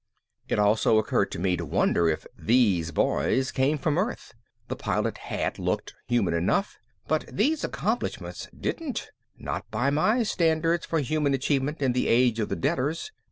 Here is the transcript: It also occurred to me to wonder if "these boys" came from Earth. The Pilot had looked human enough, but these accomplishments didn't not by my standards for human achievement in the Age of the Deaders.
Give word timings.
It 0.49 0.57
also 0.57 0.97
occurred 0.97 1.29
to 1.29 1.37
me 1.37 1.55
to 1.57 1.63
wonder 1.63 2.09
if 2.09 2.25
"these 2.35 2.89
boys" 2.89 3.51
came 3.51 3.77
from 3.77 3.99
Earth. 3.99 4.33
The 4.67 4.75
Pilot 4.75 5.19
had 5.19 5.59
looked 5.59 5.93
human 6.07 6.33
enough, 6.33 6.79
but 7.07 7.23
these 7.31 7.63
accomplishments 7.63 8.49
didn't 8.59 9.11
not 9.37 9.69
by 9.69 9.91
my 9.91 10.23
standards 10.23 10.87
for 10.87 10.97
human 11.01 11.35
achievement 11.35 11.83
in 11.83 11.93
the 11.93 12.07
Age 12.07 12.39
of 12.39 12.49
the 12.49 12.57
Deaders. 12.57 13.11